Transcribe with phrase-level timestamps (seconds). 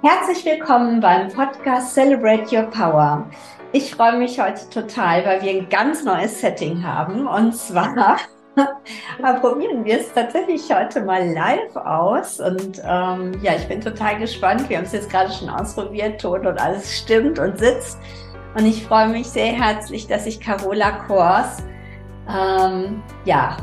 [0.00, 3.28] Herzlich willkommen beim Podcast Celebrate Your Power.
[3.72, 7.26] Ich freue mich heute total, weil wir ein ganz neues Setting haben.
[7.26, 8.18] Und zwar
[9.40, 12.38] probieren wir es tatsächlich heute mal live aus.
[12.38, 14.68] Und ähm, ja, ich bin total gespannt.
[14.68, 17.98] Wir haben es jetzt gerade schon ausprobiert, Ton und alles stimmt und sitzt.
[18.56, 21.64] Und ich freue mich sehr herzlich, dass ich Carola Kors
[22.28, 23.56] ähm, ja,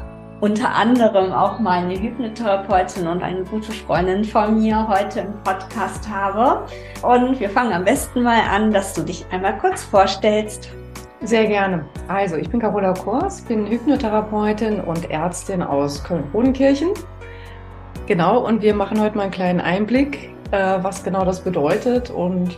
[0.46, 6.68] unter anderem auch meine Hypnotherapeutin und eine gute Freundin von mir heute im Podcast habe.
[7.02, 10.70] Und wir fangen am besten mal an, dass du dich einmal kurz vorstellst.
[11.22, 11.86] Sehr gerne.
[12.08, 16.90] Also, ich bin Carola Kors, bin Hypnotherapeutin und Ärztin aus Köln-Rodenkirchen.
[18.06, 22.56] Genau, und wir machen heute mal einen kleinen Einblick, äh, was genau das bedeutet und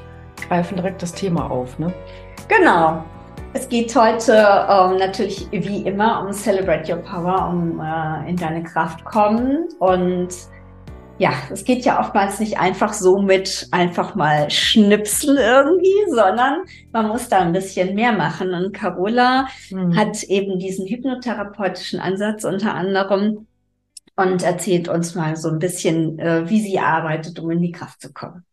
[0.50, 1.80] greifen direkt das Thema auf.
[1.80, 1.94] Ne?
[2.50, 3.06] Genau.
[3.60, 8.62] Es geht heute ähm, natürlich wie immer um Celebrate Your Power, um äh, in deine
[8.62, 9.68] Kraft kommen.
[9.80, 10.30] Und
[11.18, 17.08] ja, es geht ja oftmals nicht einfach so mit einfach mal Schnipsel irgendwie, sondern man
[17.08, 18.54] muss da ein bisschen mehr machen.
[18.54, 19.98] Und Carola mhm.
[19.98, 23.48] hat eben diesen hypnotherapeutischen Ansatz unter anderem
[24.16, 28.02] und erzählt uns mal so ein bisschen, äh, wie sie arbeitet, um in die Kraft
[28.02, 28.46] zu kommen.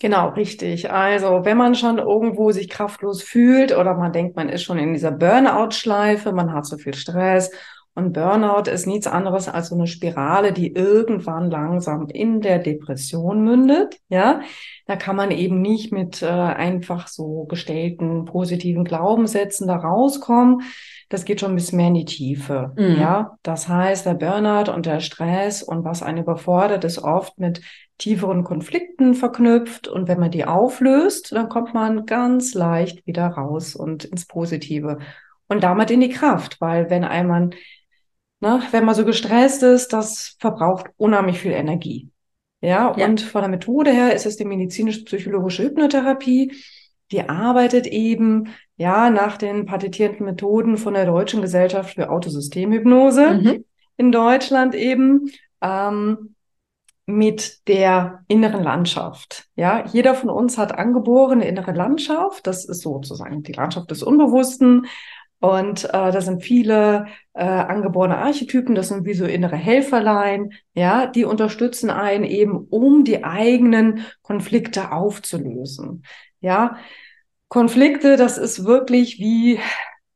[0.00, 0.90] Genau, richtig.
[0.92, 4.92] Also, wenn man schon irgendwo sich kraftlos fühlt oder man denkt, man ist schon in
[4.92, 7.50] dieser Burnout-Schleife, man hat so viel Stress
[7.94, 13.42] und Burnout ist nichts anderes als so eine Spirale, die irgendwann langsam in der Depression
[13.42, 13.98] mündet.
[14.08, 14.40] Ja,
[14.86, 20.62] da kann man eben nicht mit äh, einfach so gestellten positiven Glaubenssätzen da rauskommen.
[21.08, 22.72] Das geht schon ein bisschen mehr in die Tiefe.
[22.76, 23.00] Mhm.
[23.00, 27.62] Ja, das heißt, der Burnout und der Stress und was einen überfordert, ist oft mit
[27.96, 29.88] tieferen Konflikten verknüpft.
[29.88, 34.98] Und wenn man die auflöst, dann kommt man ganz leicht wieder raus und ins Positive
[35.48, 37.50] und damit in die Kraft, weil wenn einmal,
[38.40, 42.10] ne, wenn man so gestresst ist, das verbraucht unheimlich viel Energie.
[42.60, 43.06] Ja, ja.
[43.06, 46.52] und von der Methode her ist es die medizinisch-psychologische Hypnotherapie.
[47.10, 53.64] Die arbeitet eben, ja, nach den patentierten Methoden von der Deutschen Gesellschaft für Autosystemhypnose mhm.
[53.96, 55.30] in Deutschland eben.
[55.60, 56.34] Ähm,
[57.08, 59.48] mit der inneren Landschaft.
[59.56, 62.46] Ja, jeder von uns hat angeborene innere Landschaft.
[62.46, 64.86] Das ist sozusagen die Landschaft des Unbewussten.
[65.40, 71.06] Und äh, da sind viele äh, angeborene Archetypen, das sind wie so innere Helferlein, ja,
[71.06, 76.02] die unterstützen einen eben, um die eigenen Konflikte aufzulösen.
[76.40, 76.76] Ja,
[77.48, 79.58] Konflikte, das ist wirklich wie,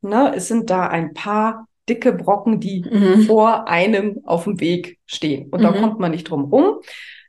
[0.03, 3.23] ne, es sind da ein paar dicke Brocken, die mhm.
[3.23, 5.49] vor einem auf dem Weg stehen.
[5.51, 5.65] Und mhm.
[5.65, 6.81] da kommt man nicht drum rum.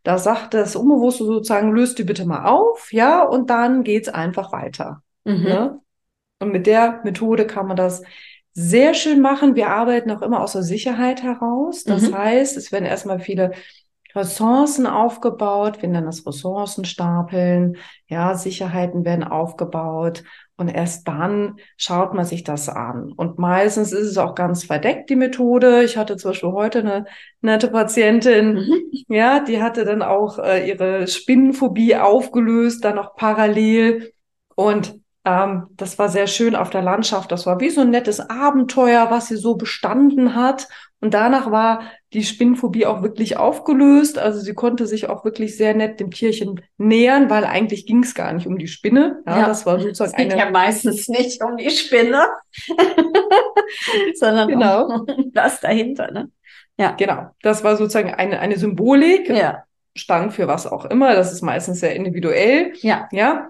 [0.03, 4.51] Da sagt das Unbewusste sozusagen, löst die bitte mal auf, ja, und dann geht's einfach
[4.51, 5.01] weiter.
[5.23, 5.43] Mhm.
[5.43, 5.79] Ne?
[6.39, 8.03] Und mit der Methode kann man das
[8.53, 9.55] sehr schön machen.
[9.55, 11.85] Wir arbeiten auch immer aus der Sicherheit heraus.
[11.85, 12.17] Das mhm.
[12.17, 13.51] heißt, es werden erstmal viele
[14.15, 20.23] Ressourcen aufgebaut, wir nennen das Ressourcenstapeln, ja, Sicherheiten werden aufgebaut
[20.55, 23.11] und erst dann schaut man sich das an.
[23.11, 25.83] Und meistens ist es auch ganz verdeckt, die Methode.
[25.83, 27.05] Ich hatte zum Beispiel heute eine
[27.41, 28.73] nette Patientin, mhm.
[29.07, 34.13] ja, die hatte dann auch äh, ihre Spinnenphobie aufgelöst, dann noch parallel.
[34.55, 37.31] Und ähm, das war sehr schön auf der Landschaft.
[37.31, 40.67] Das war wie so ein nettes Abenteuer, was sie so bestanden hat.
[41.03, 41.81] Und danach war
[42.13, 44.17] die Spinnenphobie auch wirklich aufgelöst.
[44.17, 48.15] Also sie konnte sich auch wirklich sehr nett dem Tierchen nähern, weil eigentlich ging es
[48.15, 49.21] gar nicht um die Spinne.
[49.27, 50.39] Ja, ja das war sozusagen es geht eine...
[50.41, 52.25] ja meistens nicht um die Spinne,
[54.15, 54.85] sondern genau.
[54.85, 56.09] um das dahinter.
[56.09, 56.31] Ne?
[56.77, 57.31] Ja, genau.
[57.41, 59.27] Das war sozusagen eine, eine Symbolik.
[59.27, 59.65] Ja.
[59.97, 61.15] Stand für was auch immer.
[61.15, 62.71] Das ist meistens sehr individuell.
[62.77, 63.09] Ja.
[63.11, 63.49] Ja.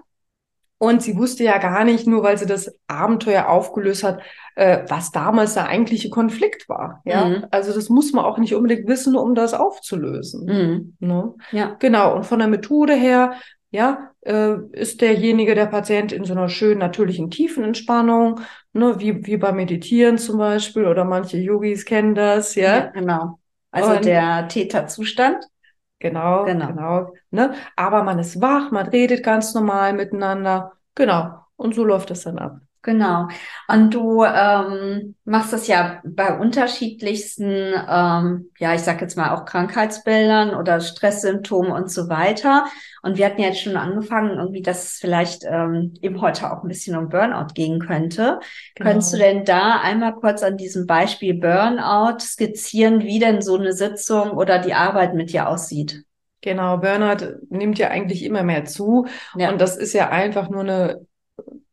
[0.84, 4.20] Und sie wusste ja gar nicht, nur weil sie das Abenteuer aufgelöst hat,
[4.54, 7.00] äh, was damals der eigentliche Konflikt war.
[7.04, 7.46] Ja, mhm.
[7.50, 10.44] also das muss man auch nicht unbedingt wissen, um das aufzulösen.
[10.46, 10.96] Mhm.
[11.00, 11.34] Ne?
[11.52, 12.14] Ja, genau.
[12.14, 13.34] Und von der Methode her,
[13.70, 18.40] ja, äh, ist derjenige, der Patient in so einer schönen natürlichen Tiefenentspannung,
[18.72, 22.76] ne, wie wie beim Meditieren zum Beispiel oder manche Yogis kennen das, ja.
[22.76, 23.38] ja genau.
[23.70, 25.44] Also Und, der Theta-Zustand.
[26.04, 26.66] Genau, genau.
[26.66, 27.54] genau ne?
[27.76, 30.72] Aber man ist wach, man redet ganz normal miteinander.
[30.94, 31.40] Genau.
[31.56, 32.60] Und so läuft es dann ab.
[32.84, 33.28] Genau.
[33.66, 39.46] Und du ähm, machst das ja bei unterschiedlichsten, ähm, ja, ich sag jetzt mal auch
[39.46, 42.66] Krankheitsbildern oder Stresssymptomen und so weiter.
[43.02, 46.68] Und wir hatten jetzt schon angefangen, irgendwie, dass es vielleicht ähm, eben heute auch ein
[46.68, 48.38] bisschen um Burnout gehen könnte.
[48.74, 48.90] Genau.
[48.90, 53.72] Könntest du denn da einmal kurz an diesem Beispiel Burnout skizzieren, wie denn so eine
[53.72, 56.04] Sitzung oder die Arbeit mit dir aussieht?
[56.42, 59.06] Genau, Burnout nimmt ja eigentlich immer mehr zu.
[59.34, 59.50] Ja.
[59.50, 61.06] Und das ist ja einfach nur eine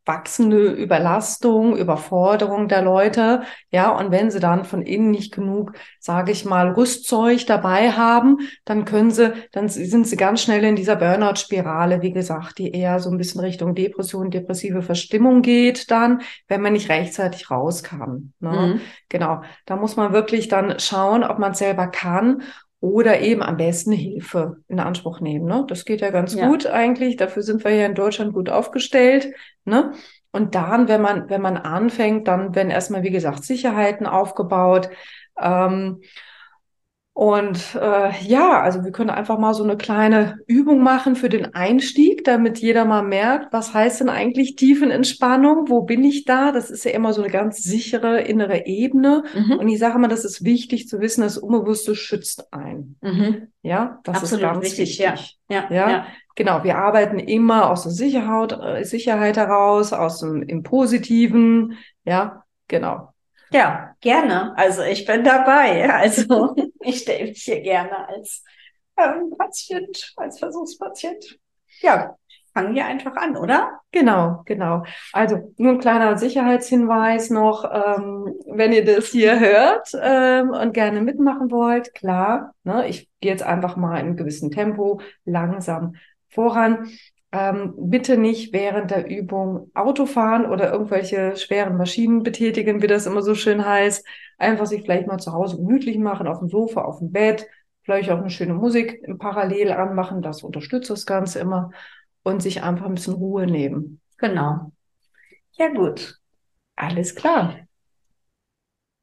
[0.05, 3.43] wachsende Überlastung, Überforderung der Leute.
[3.69, 8.39] Ja, und wenn sie dann von innen nicht genug, sage ich mal, Rüstzeug dabei haben,
[8.65, 12.99] dann können sie, dann sind sie ganz schnell in dieser Burnout-Spirale, wie gesagt, die eher
[12.99, 18.33] so ein bisschen Richtung Depression, depressive Verstimmung geht dann, wenn man nicht rechtzeitig rauskam.
[18.39, 18.51] Ne?
[18.51, 18.81] Mhm.
[19.09, 19.43] Genau.
[19.65, 22.41] Da muss man wirklich dann schauen, ob man selber kann
[22.81, 25.45] oder eben am besten Hilfe in Anspruch nehmen.
[25.45, 25.65] Ne?
[25.67, 26.47] Das geht ja ganz ja.
[26.47, 27.15] gut eigentlich.
[27.15, 29.31] Dafür sind wir ja in Deutschland gut aufgestellt.
[29.65, 29.93] Ne?
[30.31, 34.89] Und dann, wenn man, wenn man anfängt, dann werden erstmal, wie gesagt, Sicherheiten aufgebaut.
[35.39, 36.01] Ähm,
[37.13, 41.53] und äh, ja, also wir können einfach mal so eine kleine Übung machen für den
[41.53, 45.67] Einstieg, damit jeder mal merkt, was heißt denn eigentlich Tiefenentspannung?
[45.67, 46.53] Wo bin ich da?
[46.53, 49.23] Das ist ja immer so eine ganz sichere innere Ebene.
[49.35, 49.57] Mhm.
[49.57, 52.95] Und ich sage mal, das ist wichtig zu wissen, das Unbewusste schützt ein.
[53.01, 53.49] Mhm.
[53.61, 54.99] Ja, das Absolut ist ganz wichtig.
[54.99, 55.37] wichtig.
[55.49, 55.65] Ja.
[55.69, 55.89] Ja, ja.
[55.89, 56.05] ja.
[56.35, 61.77] Genau, wir arbeiten immer aus der Sicherheit, äh, Sicherheit heraus, aus dem im Positiven.
[62.05, 63.09] Ja, genau.
[63.51, 64.57] Ja, gerne.
[64.57, 65.89] Also ich bin dabei.
[65.91, 68.43] Also ich stelle mich hier gerne als
[68.97, 71.39] ähm, Patient, als Versuchspatient.
[71.81, 72.15] Ja,
[72.53, 73.79] fangen wir einfach an, oder?
[73.91, 74.83] Genau, genau.
[75.13, 81.01] Also nur ein kleiner Sicherheitshinweis noch, ähm, wenn ihr das hier hört ähm, und gerne
[81.01, 85.95] mitmachen wollt, klar, ne, ich gehe jetzt einfach mal in einem gewissen Tempo langsam
[86.29, 86.89] voran.
[87.33, 93.05] Ähm, bitte nicht während der Übung Auto fahren oder irgendwelche schweren Maschinen betätigen, wie das
[93.05, 94.05] immer so schön heißt.
[94.41, 97.47] Einfach sich vielleicht mal zu Hause gemütlich machen, auf dem Sofa, auf dem Bett,
[97.83, 100.21] vielleicht auch eine schöne Musik im Parallel anmachen.
[100.21, 101.71] Das unterstützt das Ganze immer
[102.23, 104.01] und sich einfach ein bisschen Ruhe nehmen.
[104.17, 104.71] Genau.
[105.53, 106.19] Ja, gut.
[106.75, 107.55] Alles klar.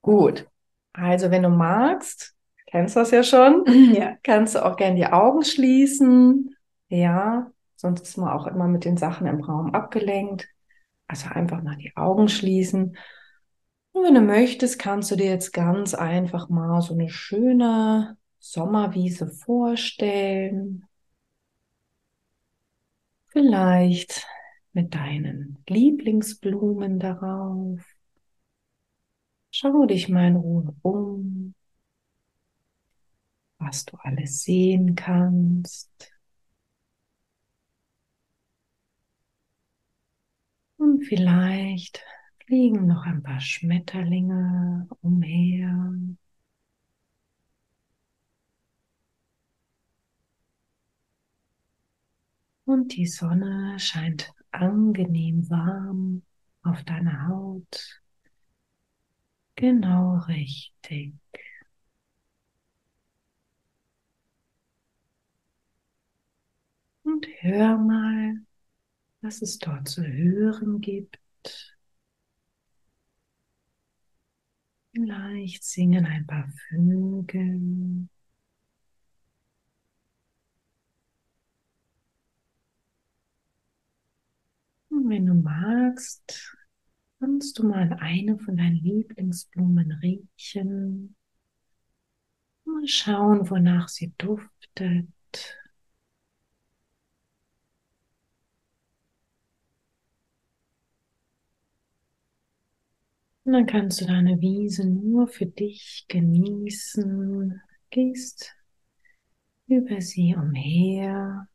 [0.03, 0.47] Gut.
[0.93, 2.35] Also, wenn du magst,
[2.67, 3.65] kennst du das ja schon,
[3.95, 4.17] ja.
[4.23, 6.55] kannst du auch gerne die Augen schließen.
[6.89, 7.51] Ja,
[7.81, 10.49] Sonst ist man auch immer mit den Sachen im Raum abgelenkt.
[11.07, 12.97] Also einfach mal die Augen schließen.
[13.99, 19.27] Und wenn du möchtest, kannst du dir jetzt ganz einfach mal so eine schöne Sommerwiese
[19.27, 20.87] vorstellen.
[23.27, 24.25] Vielleicht
[24.73, 27.81] mit deinen Lieblingsblumen darauf.
[29.51, 31.55] Schau dich mal in Ruhe um,
[33.59, 35.91] was du alles sehen kannst.
[40.77, 42.05] Und vielleicht
[42.49, 45.93] fliegen noch ein paar Schmetterlinge umher.
[52.65, 56.23] Und die Sonne scheint angenehm warm
[56.63, 58.01] auf deine Haut.
[59.57, 61.13] Genau richtig.
[67.03, 68.37] Und hör mal,
[69.23, 71.21] was es dort zu hören gibt.
[74.99, 78.09] Vielleicht singen ein paar Vögel.
[84.89, 86.57] Und wenn du magst,
[87.21, 91.15] kannst du mal eine von deinen Lieblingsblumen riechen.
[92.65, 95.07] Mal schauen, wonach sie duftet.
[103.49, 107.59] Und dann kannst du deine Wiese nur für dich genießen.
[107.89, 108.55] Gehst
[109.67, 111.49] über sie umher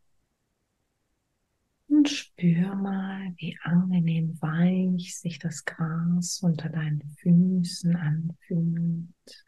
[1.87, 9.45] und spür mal, wie angenehm weich sich das Gras unter deinen Füßen anfühlt.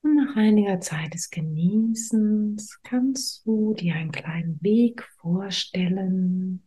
[0.00, 2.80] Und einiger Zeit des Genießens.
[2.82, 6.66] Kannst du dir einen kleinen Weg vorstellen,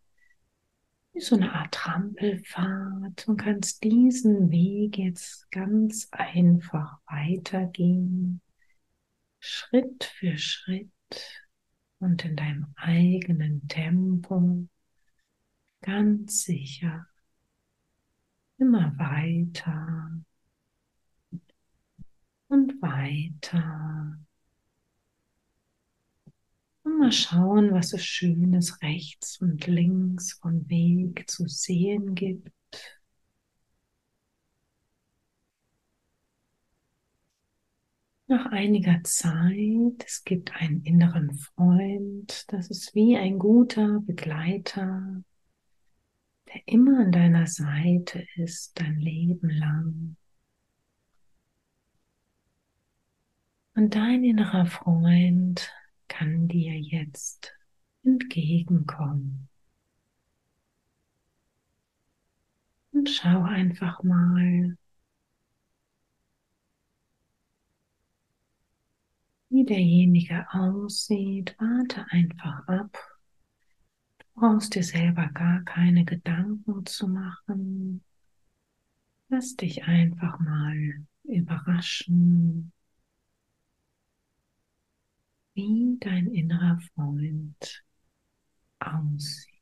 [1.14, 3.28] wie so eine Art Trampelfahrt.
[3.28, 8.42] Und kannst diesen Weg jetzt ganz einfach weitergehen,
[9.40, 10.90] Schritt für Schritt
[12.00, 14.68] und in deinem eigenen Tempo,
[15.82, 17.08] ganz sicher,
[18.58, 20.24] immer weiter
[22.50, 24.18] und weiter.
[26.84, 32.51] Und mal schauen, was es Schönes rechts und links vom Weg zu sehen gibt.
[38.30, 45.24] Nach einiger Zeit, es gibt einen inneren Freund, das ist wie ein guter Begleiter,
[46.48, 50.18] der immer an deiner Seite ist, dein Leben lang.
[53.78, 55.72] Und dein innerer Freund
[56.08, 57.54] kann dir jetzt
[58.04, 59.50] entgegenkommen.
[62.92, 64.76] Und schau einfach mal,
[69.50, 71.56] wie derjenige aussieht.
[71.60, 72.98] Warte einfach ab.
[74.18, 78.04] Du brauchst dir selber gar keine Gedanken zu machen.
[79.30, 82.72] Lass dich einfach mal überraschen,
[85.58, 87.84] wie dein innerer Freund
[88.80, 89.54] aussieht.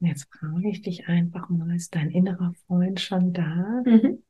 [0.00, 3.82] Jetzt frage ich dich einfach mal, ist dein innerer Freund schon da?
[3.86, 4.22] Mhm.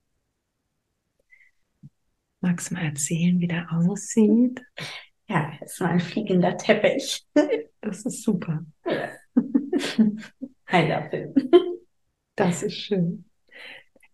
[2.40, 4.62] Magst du mal erzählen, wie der aussieht?
[5.28, 7.26] Ja, es ist ein fliegender Teppich.
[7.80, 8.64] Das ist super.
[8.86, 9.10] Ja.
[10.70, 11.34] Heiler Film.
[12.36, 13.27] Das ist schön.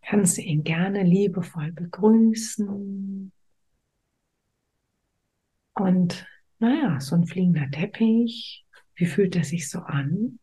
[0.07, 3.33] Kannst du ihn gerne liebevoll begrüßen.
[5.75, 6.27] Und
[6.59, 10.39] naja, so ein fliegender Teppich, wie fühlt er sich so an?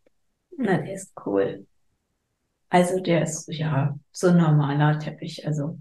[0.58, 1.65] Na, der ist cool.
[2.70, 5.46] Also der ist ja so ein normaler Teppich.
[5.46, 5.80] Also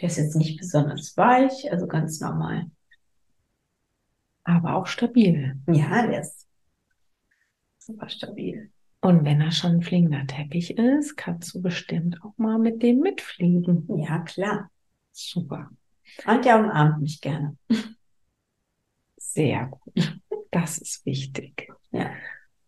[0.00, 2.70] der ist jetzt nicht besonders weich, also ganz normal.
[4.44, 5.56] Aber auch stabil.
[5.66, 6.48] Ja, der ist
[7.78, 8.70] super stabil.
[9.00, 13.00] Und wenn er schon ein fliegender Teppich ist, kannst du bestimmt auch mal mit dem
[13.00, 13.86] mitfliegen.
[13.98, 14.70] Ja, klar.
[15.12, 15.70] Super.
[16.26, 17.56] Und der umarmt mich gerne.
[19.16, 20.18] Sehr gut.
[20.50, 21.72] Das ist wichtig.
[21.92, 22.10] Ja.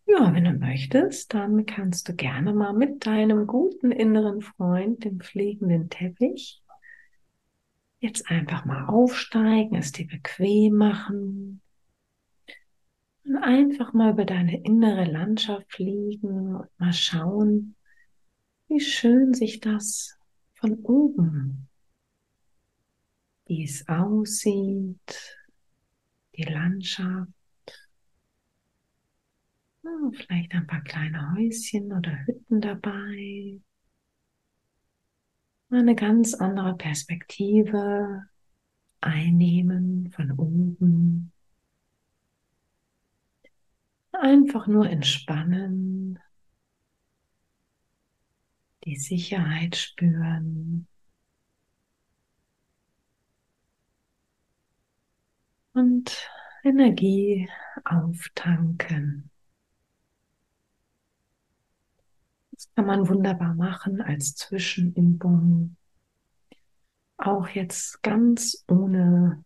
[0.05, 5.21] Ja, wenn du möchtest, dann kannst du gerne mal mit deinem guten inneren Freund, dem
[5.21, 6.61] fliegenden Teppich,
[7.99, 11.61] jetzt einfach mal aufsteigen, es dir bequem machen,
[13.25, 17.75] und einfach mal über deine innere Landschaft fliegen und mal schauen,
[18.67, 20.17] wie schön sich das
[20.55, 21.67] von oben,
[23.45, 25.37] wie es aussieht,
[26.35, 27.29] die Landschaft.
[29.83, 33.59] Ja, vielleicht ein paar kleine Häuschen oder Hütten dabei.
[35.69, 38.23] Eine ganz andere Perspektive
[39.01, 41.32] einnehmen von oben.
[44.23, 46.17] Einfach nur entspannen,
[48.85, 50.87] die Sicherheit spüren
[55.73, 56.29] und
[56.63, 57.49] Energie
[57.83, 59.29] auftanken.
[62.51, 65.75] Das kann man wunderbar machen als Zwischenübung.
[67.17, 69.43] Auch jetzt ganz ohne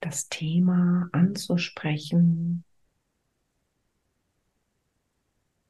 [0.00, 2.66] das Thema anzusprechen,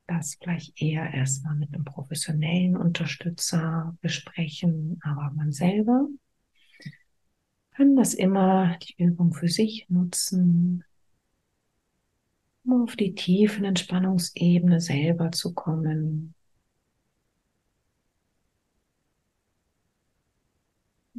[0.08, 6.08] das vielleicht eher erstmal mit einem professionellen Unterstützer besprechen, aber man selber
[7.78, 10.82] kann das immer die Übung für sich nutzen,
[12.64, 16.34] um auf die tiefen Entspannungsebene selber zu kommen.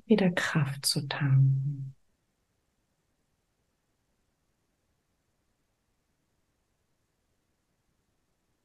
[0.05, 1.95] Wieder Kraft zu tanken.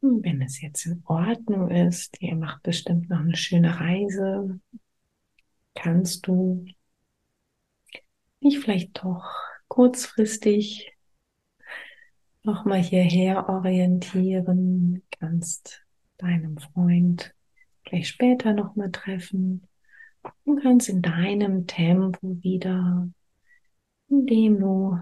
[0.07, 4.61] Wenn es jetzt in Ordnung ist, ihr macht bestimmt noch eine schöne Reise,
[5.75, 6.67] kannst du
[8.43, 9.25] dich vielleicht doch
[9.69, 10.93] kurzfristig
[12.43, 15.83] nochmal hierher orientieren, kannst
[16.19, 17.35] deinem Freund
[17.87, 19.67] vielleicht später nochmal treffen
[20.45, 23.09] und kannst in deinem Tempo wieder,
[24.11, 24.99] indem du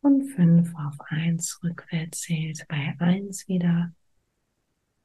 [0.00, 3.92] von fünf auf eins rückwärts zählst, bei eins wieder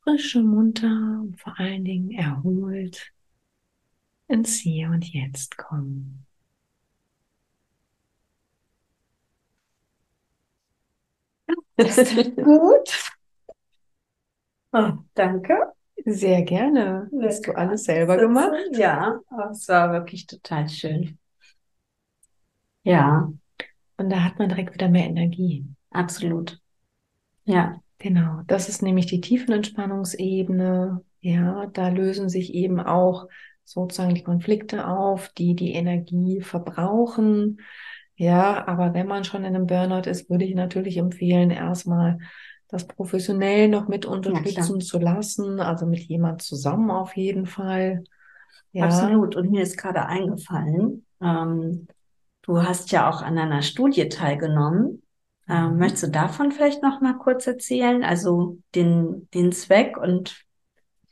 [0.03, 3.11] frisch und munter und vor allen Dingen erholt
[4.27, 6.25] ins Hier und Jetzt kommen.
[11.77, 12.89] Das ist gut.
[14.73, 15.55] Oh, danke.
[16.05, 17.09] Sehr gerne.
[17.21, 18.51] Hast du alles selber gemacht?
[18.73, 19.19] Ja,
[19.51, 21.17] es war wirklich total schön.
[22.83, 23.31] Ja.
[23.97, 25.67] Und da hat man direkt wieder mehr Energie.
[25.91, 26.61] Absolut.
[27.45, 27.81] Ja.
[28.03, 31.01] Genau, das ist nämlich die Tiefenentspannungsebene.
[31.21, 33.29] Ja, da lösen sich eben auch
[33.63, 37.61] sozusagen die Konflikte auf, die die Energie verbrauchen.
[38.17, 42.19] Ja, aber wenn man schon in einem Burnout ist, würde ich natürlich empfehlen, erstmal
[42.67, 48.03] das professionell noch mit unterstützen ja, zu lassen, also mit jemand zusammen auf jeden Fall.
[48.73, 48.83] Ja.
[48.83, 49.37] Absolut.
[49.37, 51.87] Und mir ist gerade eingefallen, ähm,
[52.41, 55.02] du hast ja auch an einer Studie teilgenommen
[55.49, 58.03] ähm, möchtest du davon vielleicht noch mal kurz erzählen?
[58.03, 60.45] Also den, den Zweck und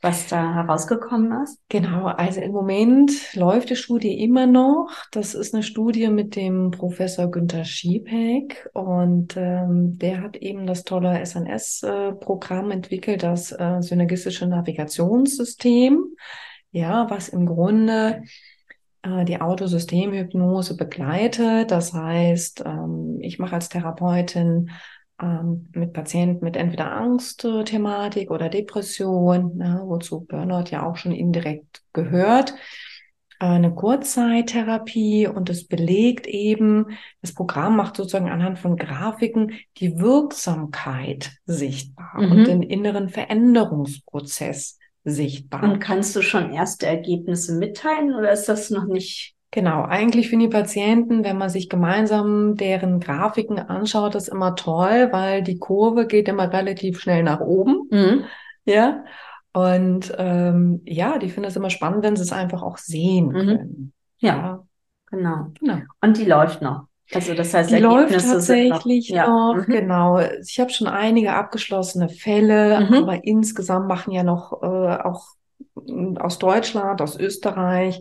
[0.02, 1.60] was da herausgekommen ist?
[1.68, 4.90] Genau, also im Moment läuft die Studie immer noch.
[5.12, 10.82] Das ist eine Studie mit dem Professor Günther Schiepek und ähm, der hat eben das
[10.82, 16.16] tolle SNS-Programm entwickelt, das äh, synergistische Navigationssystem,
[16.72, 18.26] ja, was im Grunde äh,
[19.04, 21.72] die Autosystemhypnose begleitet.
[21.72, 24.70] Das heißt, ähm, ich mache als Therapeutin
[25.22, 31.82] ähm, mit Patienten mit entweder Angstthematik oder Depression, ne, wozu Burnout ja auch schon indirekt
[31.92, 32.54] gehört,
[33.38, 36.86] äh, eine Kurzzeittherapie und es belegt eben,
[37.20, 42.32] das Programm macht sozusagen anhand von Grafiken die Wirksamkeit sichtbar mhm.
[42.32, 45.62] und den inneren Veränderungsprozess sichtbar.
[45.62, 49.34] Und kannst du schon erste Ergebnisse mitteilen oder ist das noch nicht?
[49.50, 55.08] Genau, eigentlich für die Patienten, wenn man sich gemeinsam deren Grafiken anschaut, ist immer toll,
[55.12, 57.88] weil die Kurve geht immer relativ schnell nach oben.
[57.90, 58.24] Mhm.
[58.64, 59.04] Ja.
[59.52, 63.32] Und ähm, ja, die finden es immer spannend, wenn sie es einfach auch sehen mhm.
[63.32, 63.92] können.
[64.18, 64.64] Ja, ja,
[65.10, 65.52] genau.
[65.60, 65.78] genau.
[66.00, 66.86] Und die läuft noch.
[67.14, 69.26] Also das heißt, die läuft tatsächlich noch, ja.
[69.26, 69.72] noch mhm.
[69.72, 70.20] genau.
[70.20, 72.94] Ich habe schon einige abgeschlossene Fälle, mhm.
[72.94, 75.34] aber insgesamt machen ja noch äh, auch
[76.18, 78.00] aus Deutschland, aus Österreich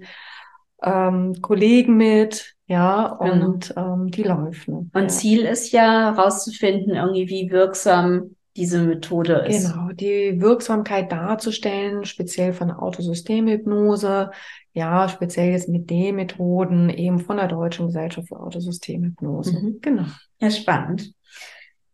[0.84, 3.46] ähm, Kollegen mit, ja, genau.
[3.46, 4.92] und ähm, die laufen.
[4.94, 5.08] Und ja.
[5.08, 9.72] Ziel ist ja herauszufinden, irgendwie wie wirksam diese Methode ist.
[9.72, 14.32] Genau, die Wirksamkeit darzustellen, speziell von Autosystemhypnose,
[14.74, 19.54] ja, speziell jetzt mit den Methoden eben von der Deutschen Gesellschaft für Autosystemhypnose.
[19.54, 19.80] Mhm.
[19.82, 20.06] Genau.
[20.40, 21.14] Ja, spannend.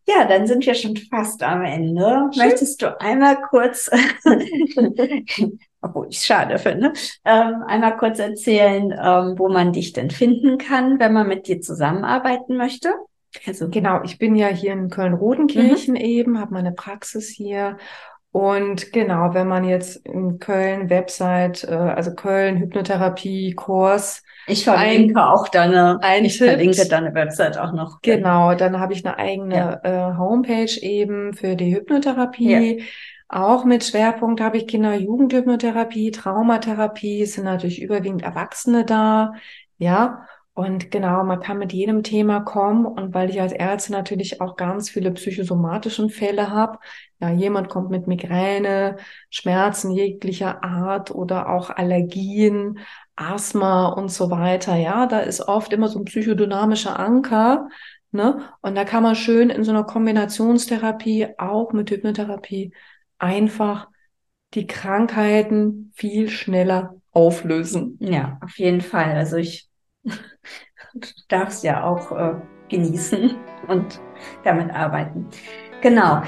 [0.07, 2.29] Ja, dann sind wir schon fast am Ende.
[2.33, 2.45] Schön.
[2.45, 3.89] Möchtest du einmal kurz,
[5.81, 6.93] obwohl ich es schade finde,
[7.25, 11.59] ähm, einmal kurz erzählen, ähm, wo man dich denn finden kann, wenn man mit dir
[11.59, 12.93] zusammenarbeiten möchte?
[13.46, 16.01] Also genau, ich bin ja hier in Köln-Rodenkirchen mhm.
[16.01, 17.77] eben, habe meine Praxis hier
[18.38, 24.22] und genau, wenn man jetzt in Köln Website, äh, also Köln Hypnotherapie Kurs.
[24.46, 28.00] Ich verlinke ein, auch deine, ich verlinke deine Website auch noch.
[28.03, 30.12] Genau, dann habe ich eine eigene ja.
[30.12, 32.77] äh, Homepage eben für die Hypnotherapie.
[32.77, 32.86] Ja.
[33.27, 39.33] Auch mit Schwerpunkt habe ich Kinder-Jugendhypnotherapie, Traumatherapie, es sind natürlich überwiegend Erwachsene da,
[39.79, 40.27] ja.
[40.57, 42.87] Und genau, man kann mit jedem Thema kommen.
[42.87, 46.79] Und weil ich als Ärztin natürlich auch ganz viele psychosomatischen Fälle habe,
[47.20, 48.98] ja, jemand kommt mit Migräne,
[49.29, 52.79] Schmerzen jeglicher Art oder auch Allergien,
[53.15, 54.75] Asthma und so weiter.
[54.75, 57.67] Ja, da ist oft immer so ein psychodynamischer Anker.
[58.11, 58.41] Ne?
[58.61, 62.74] Und da kann man schön in so einer Kombinationstherapie, auch mit Hypnotherapie,
[63.20, 63.89] einfach
[64.55, 68.00] die Krankheiten viel schneller auflösen.
[68.00, 69.11] Ja, auf jeden Fall.
[69.11, 69.67] Also ich
[71.27, 72.33] darfst ja auch äh,
[72.70, 73.35] genießen
[73.67, 74.00] und
[74.43, 75.27] damit arbeiten.
[75.81, 76.22] Genau.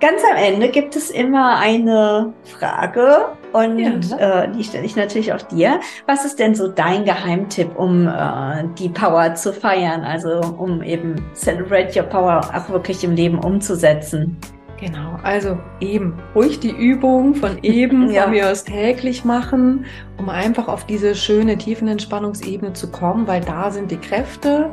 [0.00, 4.44] Ganz am Ende gibt es immer eine Frage und ja.
[4.44, 5.80] äh, die stelle ich natürlich auch dir.
[6.06, 11.16] Was ist denn so dein Geheimtipp, um äh, die Power zu feiern, also um eben
[11.34, 14.36] Celebrate Your Power auch wirklich im Leben umzusetzen?
[14.80, 18.22] Genau, also eben ruhig die Übung von eben ja.
[18.22, 19.86] von mir aus täglich machen,
[20.18, 24.70] um einfach auf diese schöne Tiefenentspannungsebene zu kommen, weil da sind die Kräfte,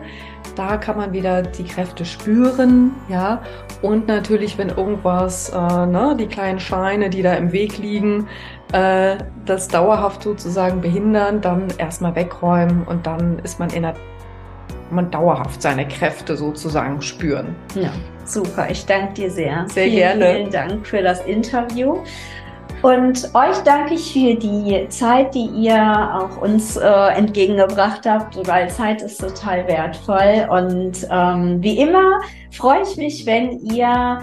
[0.55, 3.41] da kann man wieder die Kräfte spüren, ja,
[3.81, 8.27] und natürlich, wenn irgendwas, äh, ne, die kleinen Scheine, die da im Weg liegen,
[8.73, 13.95] äh, das dauerhaft sozusagen behindern, dann erstmal wegräumen und dann ist man in der
[14.91, 17.55] man dauerhaft seine Kräfte sozusagen spüren.
[17.73, 17.89] Ja,
[18.25, 18.69] super.
[18.69, 19.65] Ich danke dir sehr.
[19.69, 20.33] Sehr vielen, gerne.
[20.35, 21.99] Vielen Dank für das Interview.
[22.81, 25.75] Und euch danke ich für die Zeit, die ihr
[26.13, 30.47] auch uns äh, entgegengebracht habt, weil Zeit ist total wertvoll.
[30.49, 32.19] Und ähm, wie immer
[32.51, 34.21] freue ich mich, wenn ihr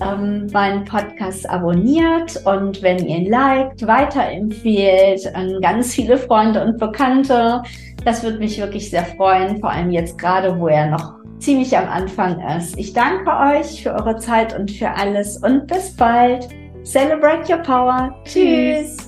[0.00, 6.78] ähm, meinen Podcast abonniert und wenn ihr ihn liked, weiterempfehlt an ganz viele Freunde und
[6.78, 7.62] Bekannte.
[8.04, 11.88] Das würde mich wirklich sehr freuen, vor allem jetzt gerade, wo er noch ziemlich am
[11.88, 12.78] Anfang ist.
[12.78, 16.48] Ich danke euch für eure Zeit und für alles und bis bald.
[16.84, 18.14] Celebrate your power.
[18.24, 19.03] Tschüss.